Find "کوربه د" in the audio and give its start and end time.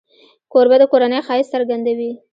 0.51-0.83